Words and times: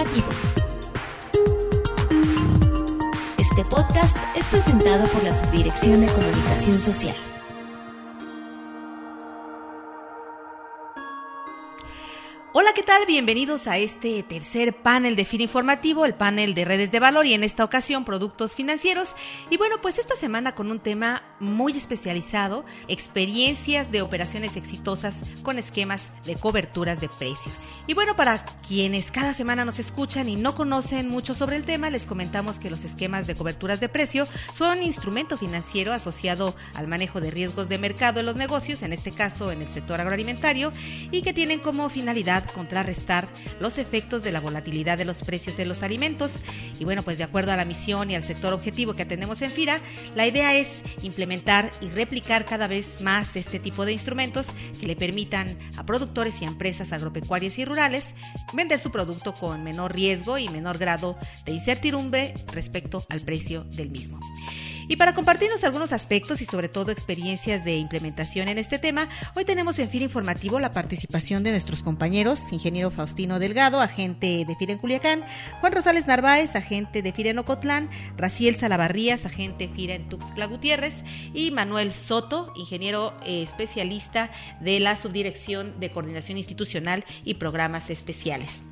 Este 0.00 0.16
podcast 3.68 4.16
es 4.34 4.46
presentado 4.46 5.06
por 5.08 5.22
la 5.22 5.30
Subdirección 5.30 6.00
de 6.00 6.06
Comunicación 6.06 6.80
Social. 6.80 7.14
Hola, 12.52 12.72
¿qué 12.74 12.82
tal? 12.82 13.04
Bienvenidos 13.06 13.66
a 13.66 13.76
este 13.76 14.22
tercer 14.22 14.74
panel 14.74 15.16
de 15.16 15.26
FIR 15.26 15.42
informativo, 15.42 16.06
el 16.06 16.14
panel 16.14 16.54
de 16.54 16.64
redes 16.64 16.90
de 16.90 16.98
valor 16.98 17.26
y 17.26 17.34
en 17.34 17.44
esta 17.44 17.62
ocasión 17.62 18.06
productos 18.06 18.54
financieros. 18.54 19.14
Y 19.50 19.58
bueno, 19.58 19.82
pues 19.82 19.98
esta 19.98 20.16
semana 20.16 20.54
con 20.54 20.70
un 20.70 20.80
tema 20.80 21.22
muy 21.40 21.76
especializado, 21.76 22.64
experiencias 22.88 23.92
de 23.92 24.02
operaciones 24.02 24.56
exitosas 24.56 25.20
con 25.42 25.58
esquemas 25.58 26.10
de 26.24 26.36
coberturas 26.36 27.00
de 27.00 27.10
precios. 27.10 27.54
Y 27.86 27.94
bueno, 27.94 28.14
para 28.14 28.44
quienes 28.68 29.10
cada 29.10 29.32
semana 29.34 29.64
nos 29.64 29.78
escuchan 29.78 30.28
y 30.28 30.36
no 30.36 30.54
conocen 30.54 31.08
mucho 31.08 31.34
sobre 31.34 31.56
el 31.56 31.64
tema, 31.64 31.90
les 31.90 32.04
comentamos 32.04 32.58
que 32.58 32.70
los 32.70 32.84
esquemas 32.84 33.26
de 33.26 33.34
coberturas 33.34 33.80
de 33.80 33.88
precio 33.88 34.28
son 34.56 34.82
instrumento 34.82 35.36
financiero 35.36 35.92
asociado 35.92 36.54
al 36.74 36.86
manejo 36.86 37.20
de 37.20 37.30
riesgos 37.30 37.68
de 37.68 37.78
mercado 37.78 38.20
en 38.20 38.26
los 38.26 38.36
negocios, 38.36 38.82
en 38.82 38.92
este 38.92 39.10
caso 39.12 39.50
en 39.50 39.62
el 39.62 39.68
sector 39.68 40.00
agroalimentario, 40.00 40.72
y 41.10 41.22
que 41.22 41.32
tienen 41.32 41.58
como 41.58 41.90
finalidad 41.90 42.44
contrarrestar 42.50 43.26
los 43.58 43.78
efectos 43.78 44.22
de 44.22 44.32
la 44.32 44.40
volatilidad 44.40 44.98
de 44.98 45.04
los 45.04 45.18
precios 45.24 45.56
de 45.56 45.64
los 45.64 45.82
alimentos. 45.82 46.32
Y 46.78 46.84
bueno, 46.84 47.02
pues 47.02 47.18
de 47.18 47.24
acuerdo 47.24 47.52
a 47.52 47.56
la 47.56 47.64
misión 47.64 48.10
y 48.10 48.14
al 48.14 48.22
sector 48.22 48.52
objetivo 48.52 48.94
que 48.94 49.02
atendemos 49.02 49.42
en 49.42 49.50
FIRA, 49.50 49.80
la 50.14 50.26
idea 50.26 50.54
es 50.54 50.82
implementar 51.02 51.70
y 51.80 51.88
replicar 51.88 52.44
cada 52.44 52.68
vez 52.68 53.00
más 53.00 53.34
este 53.36 53.58
tipo 53.58 53.84
de 53.84 53.92
instrumentos 53.92 54.46
que 54.78 54.86
le 54.86 54.96
permitan 54.96 55.56
a 55.76 55.82
productores 55.82 56.40
y 56.40 56.44
empresas 56.44 56.92
agropecuarias 56.92 57.58
y 57.58 57.64
rurales 57.70 58.14
vender 58.52 58.80
su 58.80 58.90
producto 58.90 59.32
con 59.32 59.62
menor 59.62 59.94
riesgo 59.94 60.38
y 60.38 60.48
menor 60.48 60.76
grado 60.76 61.16
de 61.44 61.52
incertidumbre 61.52 62.34
respecto 62.52 63.04
al 63.08 63.20
precio 63.20 63.64
del 63.64 63.90
mismo. 63.90 64.20
Y 64.90 64.96
para 64.96 65.14
compartirnos 65.14 65.62
algunos 65.62 65.92
aspectos 65.92 66.42
y 66.42 66.46
sobre 66.46 66.68
todo 66.68 66.90
experiencias 66.90 67.64
de 67.64 67.76
implementación 67.76 68.48
en 68.48 68.58
este 68.58 68.76
tema, 68.80 69.08
hoy 69.36 69.44
tenemos 69.44 69.78
en 69.78 69.88
FIRA 69.88 70.06
Informativo 70.06 70.58
la 70.58 70.72
participación 70.72 71.44
de 71.44 71.52
nuestros 71.52 71.84
compañeros, 71.84 72.40
ingeniero 72.50 72.90
Faustino 72.90 73.38
Delgado, 73.38 73.80
agente 73.80 74.44
de 74.44 74.56
FIRA 74.56 74.72
en 74.72 74.78
Culiacán, 74.78 75.24
Juan 75.60 75.72
Rosales 75.72 76.08
Narváez, 76.08 76.56
agente 76.56 77.02
de 77.02 77.12
FIRA 77.12 77.30
en 77.30 77.38
Ocotlán, 77.38 77.88
Raciel 78.16 78.56
Salavarrías, 78.56 79.26
agente 79.26 79.68
FIRA 79.68 79.94
en 79.94 80.08
Tuxtla 80.08 80.46
Gutiérrez 80.46 81.04
y 81.32 81.52
Manuel 81.52 81.92
Soto, 81.92 82.52
ingeniero 82.56 83.14
eh, 83.24 83.44
especialista 83.44 84.32
de 84.60 84.80
la 84.80 84.96
Subdirección 84.96 85.78
de 85.78 85.92
Coordinación 85.92 86.36
Institucional 86.36 87.04
y 87.22 87.34
Programas 87.34 87.90
Especiales. 87.90 88.64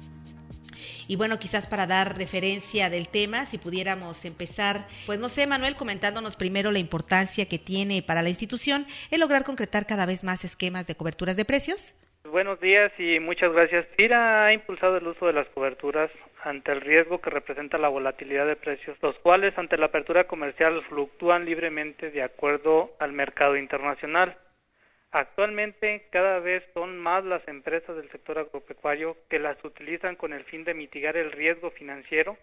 Y 1.09 1.17
bueno, 1.17 1.39
quizás 1.39 1.67
para 1.67 1.87
dar 1.87 2.19
referencia 2.19 2.91
del 2.91 3.09
tema, 3.09 3.47
si 3.47 3.57
pudiéramos 3.57 4.27
empezar, 4.27 4.87
pues 5.07 5.19
no 5.19 5.31
sé, 5.31 5.47
Manuel, 5.47 5.75
comentándonos 5.75 6.37
primero 6.37 6.71
la 6.71 6.79
importancia 6.79 7.49
que 7.49 7.59
tiene 7.59 8.03
para 8.03 8.21
la 8.21 8.29
institución 8.29 8.87
el 9.11 9.21
lograr 9.21 9.43
concretar 9.43 9.87
cada 9.87 10.05
vez 10.05 10.23
más 10.23 10.45
esquemas 10.45 10.87
de 10.87 10.95
coberturas 10.97 11.37
de 11.39 11.47
precios. 11.47 11.95
Buenos 12.31 12.61
días 12.61 12.93
y 12.99 13.21
muchas 13.21 13.53
gracias. 13.55 13.87
FIRA 13.97 14.45
ha 14.45 14.53
impulsado 14.53 14.99
el 14.99 15.07
uso 15.07 15.27
de 15.27 15.33
las 15.33 15.49
coberturas 15.49 16.11
ante 16.45 16.73
el 16.73 16.83
riesgo 16.83 17.23
que 17.23 17.31
representa 17.31 17.79
la 17.79 17.89
volatilidad 17.89 18.47
de 18.47 18.57
precios, 18.57 18.99
los 19.01 19.17
cuales 19.21 19.57
ante 19.57 19.79
la 19.79 19.87
apertura 19.87 20.25
comercial 20.25 20.83
fluctúan 20.91 21.47
libremente 21.47 22.11
de 22.11 22.23
acuerdo 22.23 22.91
al 22.99 23.13
mercado 23.13 23.57
internacional. 23.57 24.37
Actualmente 25.11 26.07
cada 26.11 26.39
vez 26.39 26.63
son 26.75 26.99
más 26.99 27.25
las 27.25 27.47
empresas 27.49 27.97
del 27.97 28.11
sector 28.11 28.39
agropecuario 28.39 29.17
que 29.31 29.39
las 29.39 29.63
utilizan 29.65 30.17
con 30.17 30.33
el 30.33 30.45
fin 30.45 30.65
de 30.65 30.75
mitigar 30.75 31.17
el 31.17 31.33
riesgo 31.33 31.71
financiero 31.71 32.37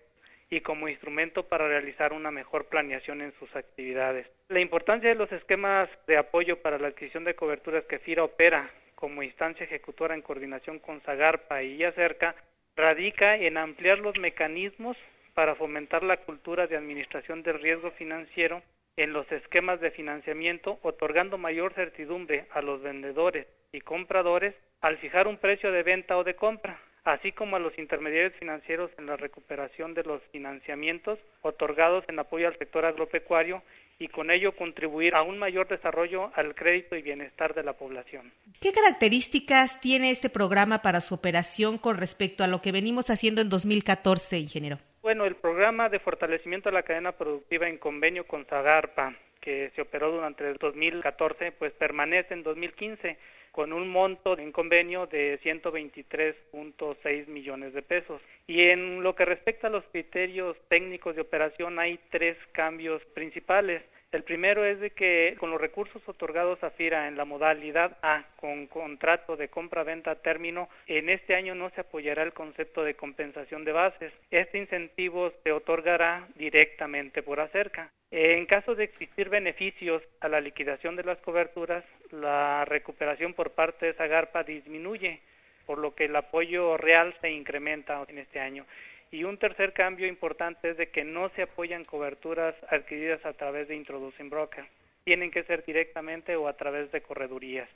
y 0.49 0.61
como 0.61 0.89
instrumento 0.89 1.47
para 1.47 1.67
realizar 1.67 2.13
una 2.13 2.31
mejor 2.31 2.65
planeación 2.65 3.21
en 3.21 3.33
sus 3.39 3.55
actividades. 3.55 4.27
La 4.49 4.59
importancia 4.59 5.09
de 5.09 5.15
los 5.15 5.31
esquemas 5.31 5.89
de 6.07 6.17
apoyo 6.17 6.61
para 6.61 6.79
la 6.79 6.87
adquisición 6.87 7.23
de 7.23 7.35
coberturas 7.35 7.85
que 7.85 7.99
FIRA 7.99 8.23
opera 8.23 8.69
como 8.95 9.21
instancia 9.21 9.65
ejecutora 9.65 10.15
en 10.15 10.21
coordinación 10.21 10.79
con 10.79 11.01
Zagarpa 11.01 11.61
y 11.61 11.77
Yacerca 11.77 12.35
radica 12.75 13.35
en 13.35 13.57
ampliar 13.57 13.99
los 13.99 14.17
mecanismos 14.17 14.97
para 15.33 15.55
fomentar 15.55 16.03
la 16.03 16.17
cultura 16.17 16.65
de 16.65 16.77
administración 16.77 17.43
del 17.43 17.61
riesgo 17.61 17.91
financiero 17.91 18.63
en 18.97 19.13
los 19.13 19.29
esquemas 19.31 19.81
de 19.81 19.91
financiamiento, 19.91 20.79
otorgando 20.81 21.37
mayor 21.37 21.73
certidumbre 21.73 22.45
a 22.51 22.61
los 22.61 22.81
vendedores 22.81 23.47
y 23.71 23.81
compradores 23.81 24.55
al 24.81 24.97
fijar 24.97 25.27
un 25.27 25.37
precio 25.37 25.71
de 25.71 25.83
venta 25.83 26.17
o 26.17 26.23
de 26.23 26.35
compra, 26.35 26.79
así 27.03 27.31
como 27.31 27.55
a 27.55 27.59
los 27.59 27.77
intermediarios 27.77 28.33
financieros 28.39 28.91
en 28.97 29.05
la 29.05 29.17
recuperación 29.17 29.93
de 29.93 30.03
los 30.03 30.21
financiamientos 30.31 31.19
otorgados 31.41 32.03
en 32.07 32.19
apoyo 32.19 32.47
al 32.47 32.57
sector 32.57 32.85
agropecuario 32.85 33.61
y 33.99 34.07
con 34.09 34.29
ello 34.29 34.55
contribuir 34.55 35.15
a 35.15 35.21
un 35.21 35.37
mayor 35.37 35.67
desarrollo 35.67 36.31
al 36.35 36.53
crédito 36.53 36.95
y 36.95 37.01
bienestar 37.01 37.53
de 37.53 37.63
la 37.63 37.73
población. 37.73 38.31
¿Qué 38.59 38.73
características 38.73 39.79
tiene 39.79 40.11
este 40.11 40.29
programa 40.29 40.81
para 40.81 40.99
su 40.99 41.15
operación 41.15 41.77
con 41.77 41.97
respecto 41.97 42.43
a 42.43 42.47
lo 42.47 42.61
que 42.61 42.71
venimos 42.71 43.09
haciendo 43.09 43.41
en 43.41 43.49
2014, 43.49 44.37
ingeniero? 44.37 44.79
Bueno, 45.05 45.25
el 45.25 45.35
programa 45.35 45.87
de 45.87 45.99
fortalecimiento 45.99 46.69
de 46.69 46.73
la 46.73 46.81
cadena 46.81 47.11
productiva 47.11 47.69
en 47.69 47.77
convenio 47.77 48.25
con 48.25 48.43
Zagarpa, 48.45 49.13
que 49.39 49.71
se 49.75 49.83
operó 49.83 50.11
durante 50.11 50.49
el 50.49 50.57
2014, 50.57 51.51
pues 51.51 51.73
permanece 51.73 52.33
en 52.33 52.41
2015 52.41 53.15
con 53.51 53.71
un 53.71 53.87
monto 53.87 54.35
en 54.35 54.51
convenio 54.51 55.05
de 55.05 55.39
123.6 55.43 57.27
millones 57.27 57.75
de 57.75 57.83
pesos. 57.83 58.19
Y 58.47 58.63
en 58.69 59.03
lo 59.03 59.13
que 59.13 59.25
respecta 59.25 59.67
a 59.67 59.69
los 59.69 59.83
criterios 59.91 60.57
técnicos 60.69 61.15
de 61.15 61.21
operación 61.21 61.77
hay 61.77 61.99
tres 62.09 62.35
cambios 62.51 63.05
principales. 63.13 63.83
El 64.15 64.23
primero 64.23 64.63
es 64.63 64.79
de 64.79 64.91
que 64.91 65.35
con 65.39 65.51
los 65.51 65.59
recursos 65.59 66.01
otorgados 66.07 66.63
a 66.63 66.69
FIRA 66.69 67.09
en 67.09 67.17
la 67.17 67.25
modalidad 67.25 67.97
A, 68.01 68.23
con 68.37 68.65
contrato 68.67 69.35
de 69.35 69.49
compra-venta 69.49 70.11
a 70.11 70.15
término, 70.15 70.69
en 70.87 71.09
este 71.09 71.35
año 71.35 71.53
no 71.53 71.69
se 71.71 71.81
apoyará 71.81 72.23
el 72.23 72.31
concepto 72.31 72.85
de 72.85 72.93
compensación 72.93 73.65
de 73.65 73.73
bases. 73.73 74.13
Este 74.31 74.57
incentivo 74.57 75.33
se 75.43 75.51
otorgará 75.51 76.29
directamente 76.35 77.23
por 77.23 77.41
acerca. 77.41 77.91
En 78.09 78.45
caso 78.45 78.73
de 78.73 78.85
existir 78.85 79.27
beneficios 79.27 80.01
a 80.21 80.29
la 80.29 80.39
liquidación 80.39 80.95
de 80.95 81.03
las 81.03 81.17
coberturas, 81.17 81.83
la 82.11 82.63
recuperación 82.63 83.33
por 83.33 83.51
parte 83.51 83.87
de 83.87 83.93
Zagarpa 83.95 84.43
disminuye, 84.45 85.19
por 85.65 85.77
lo 85.77 85.93
que 85.93 86.05
el 86.05 86.15
apoyo 86.15 86.77
real 86.77 87.13
se 87.19 87.31
incrementa 87.31 88.01
en 88.07 88.19
este 88.19 88.39
año. 88.39 88.65
Y 89.11 89.23
un 89.23 89.37
tercer 89.37 89.73
cambio 89.73 90.07
importante 90.07 90.71
es 90.71 90.77
de 90.77 90.89
que 90.89 91.03
no 91.03 91.29
se 91.35 91.43
apoyan 91.43 91.85
coberturas 91.85 92.55
adquiridas 92.69 93.25
a 93.25 93.33
través 93.33 93.67
de 93.67 93.75
Introducing 93.75 94.29
Broker. 94.29 94.65
Tienen 95.03 95.31
que 95.31 95.43
ser 95.43 95.63
directamente 95.65 96.35
o 96.35 96.47
a 96.47 96.53
través 96.53 96.91
de 96.91 97.01
corredurías. 97.01 97.69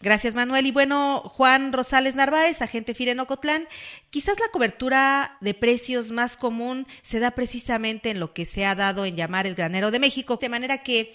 Gracias, 0.00 0.34
Manuel. 0.34 0.66
Y 0.66 0.70
bueno, 0.70 1.20
Juan 1.20 1.72
Rosales 1.72 2.14
Narváez, 2.14 2.62
agente 2.62 2.94
Firenocotlán, 2.94 3.66
quizás 4.10 4.38
la 4.38 4.48
cobertura 4.48 5.36
de 5.40 5.54
precios 5.54 6.10
más 6.10 6.36
común 6.36 6.86
se 7.02 7.18
da 7.18 7.32
precisamente 7.32 8.10
en 8.10 8.20
lo 8.20 8.32
que 8.32 8.44
se 8.44 8.64
ha 8.64 8.74
dado 8.74 9.04
en 9.04 9.16
llamar 9.16 9.46
el 9.46 9.54
granero 9.54 9.90
de 9.90 9.98
México. 9.98 10.36
De 10.36 10.48
manera 10.48 10.82
que, 10.82 11.12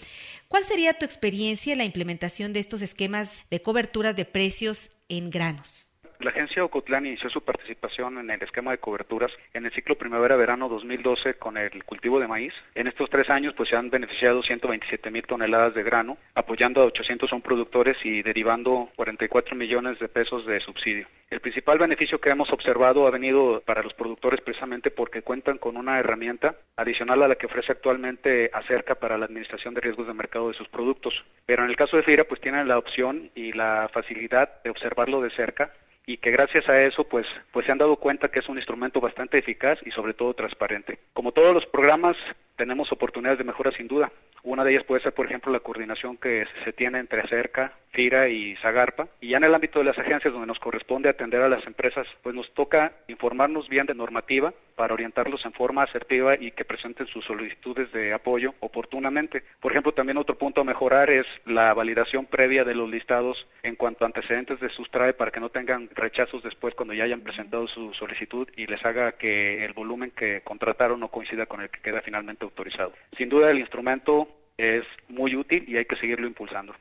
¿cuál 0.48 0.64
sería 0.64 0.94
tu 0.94 1.04
experiencia 1.04 1.72
en 1.72 1.78
la 1.78 1.84
implementación 1.84 2.52
de 2.52 2.60
estos 2.60 2.82
esquemas 2.82 3.44
de 3.50 3.62
coberturas 3.62 4.14
de 4.14 4.24
precios 4.24 4.90
en 5.08 5.30
granos? 5.30 5.89
La 6.20 6.32
agencia 6.32 6.62
Ocotlán 6.62 7.06
inició 7.06 7.30
su 7.30 7.40
participación 7.40 8.18
en 8.18 8.28
el 8.28 8.42
esquema 8.42 8.72
de 8.72 8.78
coberturas 8.78 9.32
en 9.54 9.64
el 9.64 9.72
ciclo 9.72 9.94
primavera-verano 9.94 10.68
2012 10.68 11.38
con 11.38 11.56
el 11.56 11.82
cultivo 11.84 12.20
de 12.20 12.28
maíz. 12.28 12.52
En 12.74 12.86
estos 12.88 13.08
tres 13.08 13.30
años 13.30 13.54
pues 13.56 13.70
se 13.70 13.76
han 13.76 13.88
beneficiado 13.88 14.42
127 14.42 15.10
mil 15.10 15.22
toneladas 15.22 15.72
de 15.72 15.82
grano, 15.82 16.18
apoyando 16.34 16.82
a 16.82 16.84
801 16.84 17.42
productores 17.42 17.96
y 18.04 18.20
derivando 18.20 18.90
44 18.96 19.56
millones 19.56 19.98
de 19.98 20.08
pesos 20.08 20.44
de 20.44 20.60
subsidio. 20.60 21.06
El 21.30 21.40
principal 21.40 21.78
beneficio 21.78 22.20
que 22.20 22.28
hemos 22.28 22.52
observado 22.52 23.06
ha 23.06 23.10
venido 23.10 23.62
para 23.64 23.82
los 23.82 23.94
productores 23.94 24.42
precisamente 24.42 24.90
porque 24.90 25.22
cuentan 25.22 25.56
con 25.56 25.78
una 25.78 26.00
herramienta 26.00 26.54
adicional 26.76 27.22
a 27.22 27.28
la 27.28 27.36
que 27.36 27.46
ofrece 27.46 27.72
actualmente 27.72 28.50
Acerca 28.52 28.96
para 28.96 29.16
la 29.16 29.24
administración 29.24 29.72
de 29.72 29.80
riesgos 29.80 30.06
de 30.06 30.12
mercado 30.12 30.48
de 30.48 30.54
sus 30.54 30.68
productos. 30.68 31.14
Pero 31.46 31.64
en 31.64 31.70
el 31.70 31.76
caso 31.76 31.96
de 31.96 32.02
FIRA 32.02 32.24
pues 32.24 32.42
tienen 32.42 32.68
la 32.68 32.76
opción 32.76 33.30
y 33.34 33.52
la 33.52 33.88
facilidad 33.90 34.62
de 34.62 34.70
observarlo 34.70 35.22
de 35.22 35.30
cerca 35.30 35.72
y 36.10 36.16
que 36.16 36.32
gracias 36.32 36.68
a 36.68 36.82
eso 36.82 37.04
pues 37.04 37.24
pues 37.52 37.66
se 37.66 37.70
han 37.70 37.78
dado 37.78 37.94
cuenta 37.94 38.30
que 38.30 38.40
es 38.40 38.48
un 38.48 38.56
instrumento 38.56 39.00
bastante 39.00 39.38
eficaz 39.38 39.78
y 39.86 39.92
sobre 39.92 40.12
todo 40.12 40.34
transparente. 40.34 40.98
Como 41.12 41.30
todos 41.30 41.54
los 41.54 41.64
programas 41.66 42.16
tenemos 42.60 42.92
oportunidades 42.92 43.38
de 43.38 43.44
mejora 43.44 43.70
sin 43.72 43.88
duda. 43.88 44.12
Una 44.42 44.64
de 44.64 44.72
ellas 44.72 44.84
puede 44.84 45.02
ser, 45.02 45.14
por 45.14 45.24
ejemplo, 45.24 45.50
la 45.50 45.60
coordinación 45.60 46.18
que 46.18 46.44
se 46.62 46.74
tiene 46.74 46.98
entre 46.98 47.26
CERCA, 47.26 47.72
FIRA 47.92 48.28
y 48.28 48.54
Zagarpa. 48.56 49.08
Y 49.20 49.30
ya 49.30 49.38
en 49.38 49.44
el 49.44 49.54
ámbito 49.54 49.78
de 49.78 49.86
las 49.86 49.98
agencias 49.98 50.32
donde 50.32 50.46
nos 50.46 50.58
corresponde 50.58 51.08
atender 51.08 51.40
a 51.40 51.48
las 51.48 51.66
empresas, 51.66 52.06
pues 52.22 52.34
nos 52.34 52.52
toca 52.52 52.92
informarnos 53.08 53.66
bien 53.70 53.86
de 53.86 53.94
normativa 53.94 54.52
para 54.76 54.92
orientarlos 54.92 55.42
en 55.46 55.52
forma 55.52 55.84
asertiva 55.84 56.34
y 56.38 56.50
que 56.52 56.66
presenten 56.66 57.06
sus 57.06 57.24
solicitudes 57.24 57.90
de 57.92 58.12
apoyo 58.12 58.54
oportunamente. 58.60 59.42
Por 59.60 59.72
ejemplo, 59.72 59.92
también 59.92 60.18
otro 60.18 60.36
punto 60.36 60.60
a 60.60 60.64
mejorar 60.64 61.08
es 61.08 61.26
la 61.46 61.72
validación 61.72 62.26
previa 62.26 62.64
de 62.64 62.74
los 62.74 62.90
listados 62.90 63.46
en 63.62 63.76
cuanto 63.76 64.04
a 64.04 64.08
antecedentes 64.08 64.60
de 64.60 64.68
sustrae 64.68 65.14
para 65.14 65.30
que 65.30 65.40
no 65.40 65.48
tengan 65.48 65.88
rechazos 66.00 66.42
después 66.42 66.74
cuando 66.74 66.94
ya 66.94 67.04
hayan 67.04 67.20
presentado 67.20 67.68
su 67.68 67.92
solicitud 67.94 68.48
y 68.56 68.66
les 68.66 68.84
haga 68.84 69.12
que 69.12 69.64
el 69.64 69.72
volumen 69.72 70.10
que 70.10 70.40
contrataron 70.42 71.00
no 71.00 71.08
coincida 71.08 71.46
con 71.46 71.60
el 71.60 71.70
que 71.70 71.80
queda 71.80 72.00
finalmente 72.00 72.44
autorizado. 72.44 72.92
Sin 73.16 73.28
duda 73.28 73.50
el 73.50 73.58
instrumento 73.58 74.28
es 74.56 74.84
muy 75.08 75.36
útil 75.36 75.64
y 75.68 75.76
hay 75.76 75.84
que 75.84 75.96
seguirlo 75.96 76.26
impulsando. 76.26 76.74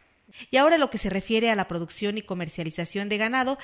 Y 0.51 0.57
ahora 0.57 0.77
lo 0.77 0.89
que 0.89 0.97
se 0.97 1.09
refiere 1.09 1.49
a 1.49 1.55
la 1.55 1.67
producción 1.67 2.17
y 2.17 2.21
comercialización 2.21 3.09
de 3.09 3.17
ganado, 3.17 3.57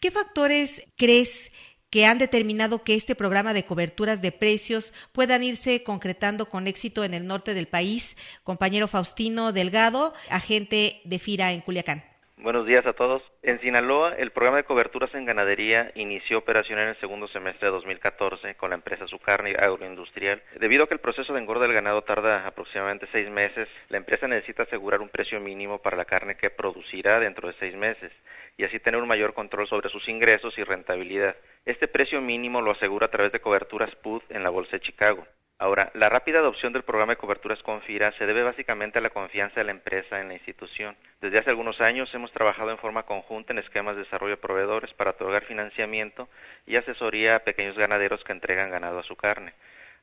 ¿qué 0.00 0.10
factores 0.10 0.82
crees 0.96 1.52
que 1.90 2.06
han 2.06 2.18
determinado 2.18 2.82
que 2.82 2.94
este 2.94 3.14
programa 3.14 3.54
de 3.54 3.64
coberturas 3.64 4.20
de 4.20 4.32
precios 4.32 4.92
puedan 5.12 5.42
irse 5.42 5.82
concretando 5.82 6.48
con 6.48 6.66
éxito 6.66 7.04
en 7.04 7.14
el 7.14 7.26
norte 7.26 7.54
del 7.54 7.68
país? 7.68 8.16
Compañero 8.44 8.88
Faustino 8.88 9.52
Delgado, 9.52 10.12
agente 10.28 11.00
de 11.04 11.18
FIRA 11.18 11.52
en 11.52 11.60
Culiacán. 11.60 12.15
Buenos 12.38 12.66
días 12.66 12.84
a 12.84 12.92
todos. 12.92 13.22
En 13.42 13.58
Sinaloa, 13.60 14.14
el 14.14 14.30
programa 14.30 14.58
de 14.58 14.64
coberturas 14.64 15.12
en 15.14 15.24
ganadería 15.24 15.90
inició 15.94 16.36
operación 16.36 16.78
en 16.78 16.88
el 16.88 17.00
segundo 17.00 17.26
semestre 17.28 17.68
de 17.68 17.72
2014 17.72 18.56
con 18.56 18.70
la 18.70 18.76
empresa 18.76 19.06
Sucarni 19.06 19.52
Agroindustrial. 19.52 20.42
Debido 20.60 20.84
a 20.84 20.86
que 20.86 20.92
el 20.92 21.00
proceso 21.00 21.32
de 21.32 21.40
engorda 21.40 21.62
del 21.62 21.72
ganado 21.72 22.02
tarda 22.02 22.46
aproximadamente 22.46 23.08
seis 23.10 23.30
meses, 23.30 23.68
la 23.88 23.96
empresa 23.96 24.28
necesita 24.28 24.64
asegurar 24.64 25.00
un 25.00 25.08
precio 25.08 25.40
mínimo 25.40 25.78
para 25.78 25.96
la 25.96 26.04
carne 26.04 26.36
que 26.36 26.50
producirá 26.50 27.18
dentro 27.20 27.48
de 27.48 27.54
seis 27.54 27.74
meses 27.74 28.12
y 28.58 28.64
así 28.64 28.78
tener 28.80 29.00
un 29.00 29.08
mayor 29.08 29.32
control 29.32 29.66
sobre 29.66 29.88
sus 29.88 30.06
ingresos 30.06 30.56
y 30.58 30.62
rentabilidad. 30.62 31.34
Este 31.64 31.88
precio 31.88 32.20
mínimo 32.20 32.60
lo 32.60 32.72
asegura 32.72 33.06
a 33.06 33.10
través 33.10 33.32
de 33.32 33.40
coberturas 33.40 33.94
PUD 33.96 34.22
en 34.28 34.42
la 34.42 34.50
Bolsa 34.50 34.72
de 34.72 34.80
Chicago. 34.80 35.26
Ahora, 35.58 35.90
la 35.94 36.10
rápida 36.10 36.40
adopción 36.40 36.74
del 36.74 36.82
programa 36.82 37.14
de 37.14 37.16
coberturas 37.16 37.62
con 37.62 37.80
FIRA 37.80 38.12
se 38.18 38.26
debe 38.26 38.42
básicamente 38.42 38.98
a 38.98 39.02
la 39.02 39.08
confianza 39.08 39.58
de 39.58 39.64
la 39.64 39.70
empresa 39.70 40.20
en 40.20 40.28
la 40.28 40.34
institución. 40.34 40.94
Desde 41.22 41.38
hace 41.38 41.48
algunos 41.48 41.80
años 41.80 42.12
hemos 42.14 42.30
trabajado 42.32 42.70
en 42.70 42.76
forma 42.76 43.04
conjunta 43.04 43.54
en 43.54 43.60
esquemas 43.60 43.96
de 43.96 44.02
desarrollo 44.02 44.36
de 44.36 44.42
proveedores 44.42 44.92
para 44.92 45.12
otorgar 45.12 45.44
financiamiento 45.44 46.28
y 46.66 46.76
asesoría 46.76 47.36
a 47.36 47.44
pequeños 47.44 47.74
ganaderos 47.78 48.22
que 48.24 48.32
entregan 48.32 48.70
ganado 48.70 48.98
a 48.98 49.02
su 49.04 49.16
carne. 49.16 49.54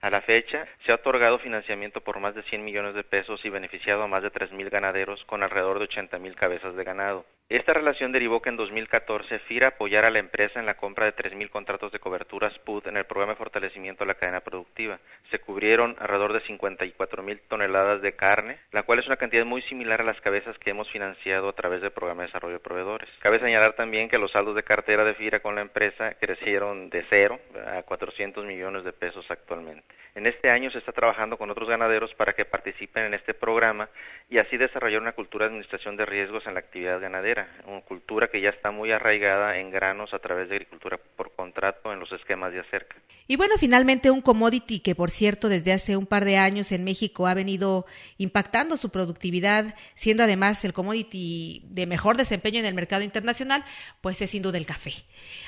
A 0.02 0.10
la 0.10 0.22
fecha, 0.22 0.68
se 0.86 0.92
ha 0.92 0.96
otorgado 0.96 1.38
financiamiento 1.38 2.02
por 2.02 2.20
más 2.20 2.34
de 2.34 2.44
100 2.44 2.66
millones 2.66 2.96
de 2.96 3.04
pesos 3.04 3.40
y 3.46 3.50
beneficiado 3.50 4.04
a 4.04 4.08
más 4.08 4.24
de 4.24 4.34
3.000 4.34 4.70
ganaderos 4.72 5.24
con 5.26 5.44
alrededor 5.44 5.78
de 5.78 5.88
80.000 5.88 6.36
cabezas 6.36 6.76
de 6.76 6.84
ganado. 6.84 7.26
Esta 7.54 7.72
relación 7.72 8.12
derivó 8.12 8.42
que 8.42 8.50
en 8.50 8.58
2014 8.58 9.38
FIRA 9.38 9.68
apoyara 9.68 10.08
a 10.08 10.10
la 10.10 10.18
empresa 10.18 10.60
en 10.60 10.66
la 10.66 10.74
compra 10.74 11.06
de 11.06 11.16
3.000 11.16 11.52
contratos 11.52 11.92
de 11.92 12.00
coberturas 12.00 12.58
PUD 12.66 12.88
en 12.88 12.98
el 12.98 13.06
programa 13.06 13.34
de 13.34 13.38
fortalecimiento 13.38 14.04
de 14.04 14.08
la 14.08 14.16
cadena 14.16 14.40
productiva. 14.40 14.98
Se 15.30 15.38
cubrieron 15.38 15.96
alrededor 16.00 16.34
de 16.34 16.42
54.000 16.42 17.42
toneladas 17.48 18.02
de 18.02 18.16
carne, 18.16 18.58
la 18.72 18.82
cual 18.82 18.98
es 18.98 19.06
una 19.06 19.18
cantidad 19.18 19.46
muy 19.46 19.62
similar 19.62 20.02
a 20.02 20.04
las 20.04 20.20
cabezas 20.22 20.58
que 20.58 20.72
hemos 20.72 20.90
financiado 20.90 21.48
a 21.48 21.54
través 21.54 21.84
del 21.84 21.92
programa 21.92 22.24
de 22.24 22.30
desarrollo 22.30 22.56
de 22.56 22.60
proveedores. 22.60 23.08
Cabe 23.20 23.40
señalar 23.40 23.74
también 23.74 24.10
que 24.10 24.18
los 24.18 24.32
saldos 24.32 24.56
de 24.56 24.64
cartera 24.64 25.04
de 25.04 25.14
FIRA 25.14 25.42
con 25.42 25.54
la 25.54 25.62
empresa 25.62 26.16
crecieron 26.20 26.90
de 26.90 27.06
cero 27.12 27.40
a 27.68 27.84
400 27.84 28.46
millones 28.46 28.84
de 28.84 28.94
pesos 28.94 29.30
actualmente. 29.30 29.86
En 30.16 30.26
este 30.26 30.50
año 30.50 30.72
se 30.72 30.80
está 30.80 30.92
trabajando 30.92 31.38
con 31.38 31.52
otros 31.52 31.70
ganaderos 31.70 32.14
para 32.16 32.34
que 32.34 32.46
participen 32.46 33.06
en 33.06 33.14
este 33.14 33.36
programa 33.36 33.90
y 34.34 34.40
así 34.40 34.58
desarrollar 34.58 35.00
una 35.00 35.12
cultura 35.12 35.46
de 35.46 35.50
administración 35.50 35.96
de 35.96 36.08
riesgos 36.08 36.42
en 36.48 36.56
la 36.56 36.62
actividad 36.62 37.00
ganadera, 37.00 37.48
una 37.68 37.82
cultura 37.82 38.30
que 38.32 38.42
ya 38.42 38.50
está 38.50 38.72
muy 38.72 38.92
arraigada 38.92 39.60
en 39.60 39.70
granos 39.70 40.12
a 40.12 40.18
través 40.18 40.50
de 40.50 40.56
agricultura 40.56 41.00
por 41.16 41.36
contrato 41.36 41.94
en 41.94 42.00
los 42.00 42.12
esquemas 42.12 42.52
de 42.52 42.62
acerca. 42.62 42.96
Y 43.28 43.36
bueno, 43.36 43.54
finalmente 43.60 44.10
un 44.10 44.22
commodity 44.22 44.80
que 44.80 44.96
por 44.96 45.12
cierto 45.12 45.50
desde 45.50 45.72
hace 45.72 45.98
un 45.98 46.08
par 46.08 46.26
de 46.26 46.38
años 46.38 46.72
en 46.72 46.84
México 46.84 47.28
ha 47.28 47.36
venido 47.36 47.86
impactando 48.18 48.76
su 48.76 48.90
productividad, 48.90 49.76
siendo 49.94 50.24
además 50.24 50.66
el 50.66 50.74
commodity 50.74 51.62
de 51.66 51.86
mejor 51.86 52.18
desempeño 52.18 52.60
en 52.60 52.66
el 52.66 52.74
mercado 52.74 53.04
internacional, 53.04 53.64
pues 54.02 54.20
es 54.24 54.32
sin 54.32 54.42
duda 54.42 54.58
el 54.58 54.66
café. 54.66 54.94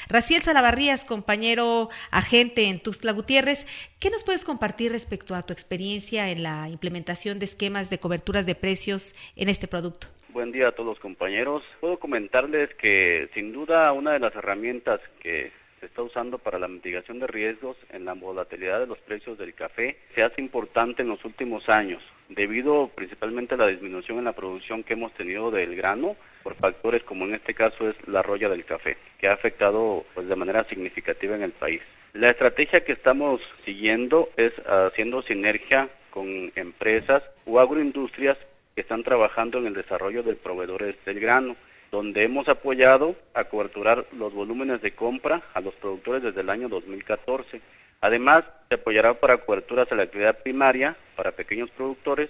Raciel 0.09 0.43
Salavarrías, 0.43 1.05
compañero 1.05 1.89
agente 2.11 2.65
en 2.65 2.79
Tuxtla 2.79 3.13
Gutiérrez, 3.13 3.65
¿qué 4.05 4.11
nos 4.11 4.23
puedes 4.23 4.45
compartir 4.45 4.91
respecto 4.91 5.33
a 5.33 5.41
tu 5.41 5.51
experiencia 5.51 6.29
en 6.29 6.43
la 6.43 6.69
implementación 6.69 7.39
de 7.39 7.45
esquemas 7.45 7.89
de 7.89 7.97
coberturas 7.97 8.45
de 8.45 8.53
precios 8.53 9.15
en 9.35 9.49
este 9.49 9.67
producto? 9.67 10.05
Buen 10.29 10.51
día 10.51 10.67
a 10.67 10.71
todos 10.73 10.89
los 10.89 10.99
compañeros. 10.99 11.63
Puedo 11.79 11.97
comentarles 11.97 12.69
que 12.75 13.31
sin 13.33 13.51
duda 13.51 13.91
una 13.93 14.11
de 14.11 14.19
las 14.19 14.35
herramientas 14.35 15.01
que 15.23 15.51
se 15.79 15.87
está 15.87 16.03
usando 16.03 16.37
para 16.37 16.59
la 16.59 16.67
mitigación 16.67 17.17
de 17.17 17.25
riesgos 17.25 17.77
en 17.89 18.05
la 18.05 18.13
volatilidad 18.13 18.79
de 18.79 18.85
los 18.85 18.99
precios 18.99 19.39
del 19.39 19.55
café 19.55 19.97
se 20.13 20.21
hace 20.21 20.39
importante 20.39 21.01
en 21.01 21.07
los 21.07 21.25
últimos 21.25 21.67
años, 21.67 22.03
debido 22.29 22.89
principalmente 22.89 23.55
a 23.55 23.57
la 23.57 23.69
disminución 23.69 24.19
en 24.19 24.25
la 24.25 24.33
producción 24.33 24.83
que 24.83 24.93
hemos 24.93 25.15
tenido 25.15 25.49
del 25.49 25.75
grano 25.75 26.15
por 26.43 26.53
factores 26.57 27.01
como 27.05 27.25
en 27.25 27.33
este 27.33 27.55
caso 27.55 27.89
es 27.89 27.95
la 28.07 28.21
roya 28.21 28.49
del 28.49 28.65
café, 28.65 28.97
que 29.17 29.29
ha 29.29 29.33
afectado 29.33 30.05
pues 30.13 30.27
de 30.27 30.35
manera 30.35 30.63
significativa 30.65 31.35
en 31.35 31.41
el 31.41 31.53
país. 31.53 31.81
La 32.15 32.29
estrategia 32.29 32.79
que 32.85 32.93
estamos 32.93 33.41
siguiendo 33.65 34.29
es 34.37 34.53
haciendo 34.65 35.21
sinergia 35.23 35.89
con 36.11 36.49
empresas 36.55 37.21
o 37.45 37.59
agroindustrias 37.59 38.37
que 38.73 38.79
están 38.79 39.03
trabajando 39.03 39.57
en 39.57 39.67
el 39.67 39.73
desarrollo 39.73 40.23
de 40.23 40.35
proveedores 40.35 40.95
del 41.03 41.19
grano, 41.19 41.57
donde 41.91 42.23
hemos 42.23 42.47
apoyado 42.47 43.17
a 43.33 43.43
coberturar 43.43 44.05
los 44.13 44.33
volúmenes 44.33 44.81
de 44.81 44.91
compra 44.91 45.41
a 45.53 45.59
los 45.59 45.73
productores 45.73 46.23
desde 46.23 46.39
el 46.39 46.49
año 46.49 46.69
2014. 46.69 47.59
Además, 47.99 48.45
se 48.69 48.75
apoyará 48.75 49.15
para 49.15 49.39
coberturas 49.39 49.91
a 49.91 49.95
la 49.95 50.03
actividad 50.03 50.41
primaria 50.41 50.95
para 51.17 51.33
pequeños 51.33 51.69
productores 51.71 52.29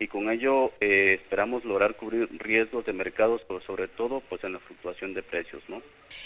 y 0.00 0.08
con 0.08 0.30
ello 0.30 0.72
eh, 0.80 1.18
esperamos 1.22 1.62
lograr 1.62 1.94
cubrir 1.94 2.26
riesgos 2.38 2.86
de 2.86 2.94
mercados, 2.94 3.42
pero 3.46 3.60
sobre 3.60 3.86
todo 3.86 4.22
pues 4.30 4.42
en 4.42 4.54
la 4.54 4.58
fluctuación 4.58 5.12
de 5.12 5.22
precios, 5.22 5.62
¿no? 5.68 5.82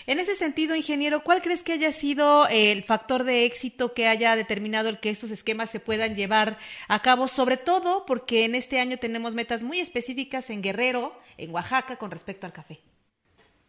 En 0.06 0.21
ese 0.21 0.37
sentido, 0.37 0.76
ingeniero, 0.76 1.21
¿cuál 1.25 1.43
crees 1.43 1.65
que 1.65 1.73
haya 1.73 1.91
sido 1.91 2.47
el 2.49 2.85
factor 2.85 3.25
de 3.25 3.44
éxito 3.44 3.93
que 3.93 4.06
haya 4.06 4.37
determinado 4.37 4.88
el 4.88 5.00
que 5.00 5.11
estos 5.11 5.32
esquemas 5.32 5.71
se 5.71 5.81
puedan 5.81 6.15
llevar 6.15 6.56
a 6.88 7.03
cabo, 7.03 7.26
sobre 7.26 7.56
todo 7.56 8.06
porque 8.06 8.44
en 8.44 8.55
este 8.55 8.79
año 8.79 8.99
tenemos 8.99 9.35
metas 9.35 9.65
muy 9.65 9.81
específicas 9.81 10.50
en 10.50 10.62
Guerrero, 10.62 11.12
en 11.37 11.50
Oaxaca, 11.50 11.97
con 11.97 12.12
respecto 12.12 12.47
al 12.47 12.53
café? 12.53 12.79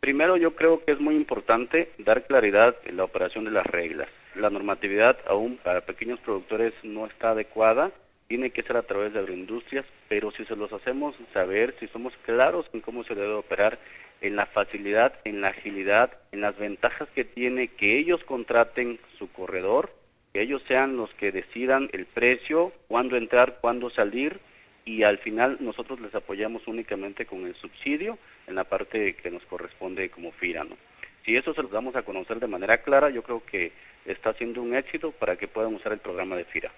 Primero, 0.01 0.37
yo 0.37 0.55
creo 0.55 0.85
que 0.85 0.91
es 0.91 0.99
muy 0.99 1.15
importante 1.15 1.91
dar 1.97 2.27
claridad 2.27 2.75
en 2.85 2.97
la 2.97 3.05
operación 3.05 3.45
de 3.45 3.51
las 3.51 3.65
reglas. 3.65 4.07
La 4.35 4.51
normatividad 4.51 5.17
aún 5.27 5.57
para 5.57 5.81
pequeños 5.81 6.19
productores 6.19 6.73
no 6.83 7.07
está 7.07 7.31
adecuada 7.31 7.91
tiene 8.27 8.49
que 8.49 8.63
ser 8.63 8.77
a 8.77 8.83
través 8.83 9.13
de 9.13 9.19
agroindustrias, 9.19 9.85
pero 10.07 10.31
si 10.31 10.45
se 10.45 10.55
los 10.55 10.71
hacemos 10.73 11.15
saber, 11.33 11.75
si 11.79 11.87
somos 11.87 12.13
claros 12.23 12.65
en 12.73 12.81
cómo 12.81 13.03
se 13.03 13.15
debe 13.15 13.33
operar, 13.33 13.77
en 14.21 14.35
la 14.35 14.45
facilidad, 14.47 15.13
en 15.25 15.41
la 15.41 15.49
agilidad, 15.49 16.11
en 16.31 16.41
las 16.41 16.57
ventajas 16.57 17.07
que 17.13 17.25
tiene 17.25 17.67
que 17.67 17.99
ellos 17.99 18.23
contraten 18.23 18.99
su 19.19 19.31
corredor, 19.31 19.91
que 20.33 20.41
ellos 20.41 20.61
sean 20.67 20.97
los 20.97 21.13
que 21.15 21.31
decidan 21.31 21.89
el 21.93 22.05
precio, 22.05 22.71
cuándo 22.87 23.17
entrar, 23.17 23.59
cuándo 23.61 23.89
salir, 23.89 24.39
y 24.85 25.03
al 25.03 25.17
final 25.17 25.57
nosotros 25.59 25.99
les 25.99 26.13
apoyamos 26.13 26.67
únicamente 26.67 27.25
con 27.25 27.45
el 27.45 27.55
subsidio 27.55 28.17
en 28.47 28.55
la 28.55 28.63
parte 28.63 29.15
que 29.15 29.31
nos 29.31 29.43
corresponde 29.45 30.09
como 30.09 30.31
FIRA, 30.31 30.63
¿no? 30.63 30.77
Si 31.25 31.35
eso 31.35 31.53
se 31.55 31.63
los 31.63 31.71
damos 31.71 31.95
a 31.95 32.03
conocer 32.03 32.39
de 32.39 32.47
manera 32.47 32.83
clara, 32.83 33.09
yo 33.09 33.23
creo 33.23 33.43
que 33.43 33.71
está 34.05 34.33
siendo 34.33 34.61
un 34.61 34.75
éxito 34.75 35.11
para 35.11 35.35
que 35.37 35.47
puedan 35.47 35.73
usar 35.73 35.91
el 35.91 35.99
programa 35.99 36.35
de 36.35 36.45
FIRA. 36.45 36.71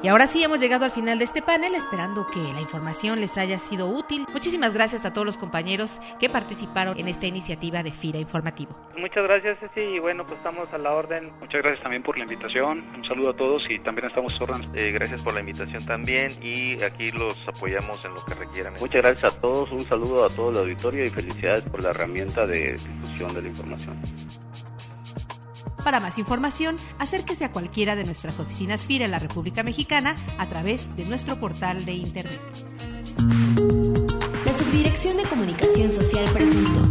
Y 0.00 0.06
ahora 0.06 0.28
sí 0.28 0.44
hemos 0.44 0.60
llegado 0.60 0.84
al 0.84 0.92
final 0.92 1.18
de 1.18 1.24
este 1.24 1.42
panel, 1.42 1.74
esperando 1.74 2.24
que 2.26 2.38
la 2.38 2.60
información 2.60 3.20
les 3.20 3.36
haya 3.36 3.58
sido 3.58 3.88
útil. 3.88 4.26
Muchísimas 4.32 4.72
gracias 4.72 5.04
a 5.04 5.12
todos 5.12 5.26
los 5.26 5.36
compañeros 5.36 6.00
que 6.20 6.28
participaron 6.28 6.96
en 7.00 7.08
esta 7.08 7.26
iniciativa 7.26 7.82
de 7.82 7.90
FIRA 7.90 8.20
Informativo. 8.20 8.76
Muchas 8.96 9.24
gracias, 9.24 9.58
Ceci, 9.58 9.80
y 9.80 9.98
bueno, 9.98 10.24
pues 10.24 10.38
estamos 10.38 10.72
a 10.72 10.78
la 10.78 10.92
orden. 10.92 11.32
Muchas 11.40 11.62
gracias 11.62 11.82
también 11.82 12.04
por 12.04 12.16
la 12.16 12.24
invitación. 12.24 12.84
Un 12.96 13.04
saludo 13.08 13.30
a 13.30 13.36
todos 13.36 13.62
y 13.68 13.80
también 13.80 14.06
estamos 14.06 14.40
órdenes. 14.40 14.70
Eh, 14.76 14.92
gracias 14.92 15.20
por 15.22 15.34
la 15.34 15.40
invitación 15.40 15.84
también 15.84 16.30
y 16.42 16.80
aquí 16.84 17.10
los 17.10 17.36
apoyamos 17.48 18.04
en 18.04 18.14
lo 18.14 18.24
que 18.24 18.34
requieran. 18.34 18.74
Muchas 18.80 19.02
gracias 19.02 19.34
a 19.34 19.40
todos, 19.40 19.72
un 19.72 19.84
saludo 19.84 20.24
a 20.24 20.28
todo 20.28 20.50
el 20.50 20.58
auditorio 20.58 21.04
y 21.04 21.10
felicidades 21.10 21.64
por 21.64 21.82
la 21.82 21.90
herramienta 21.90 22.46
de 22.46 22.76
difusión 22.76 23.34
de 23.34 23.42
la 23.42 23.48
información. 23.48 23.96
Para 25.84 26.00
más 26.00 26.18
información, 26.18 26.76
acérquese 26.98 27.44
a 27.44 27.52
cualquiera 27.52 27.96
de 27.96 28.04
nuestras 28.04 28.38
oficinas 28.40 28.86
FIRA 28.86 29.04
en 29.04 29.10
la 29.10 29.18
República 29.18 29.62
Mexicana 29.62 30.16
a 30.38 30.48
través 30.48 30.96
de 30.96 31.04
nuestro 31.04 31.38
portal 31.38 31.84
de 31.84 31.92
Internet. 31.92 32.40
La 34.44 34.54
Subdirección 34.54 35.16
de 35.16 35.22
Comunicación 35.24 35.90
Social 35.90 36.24
presentó. 36.32 36.87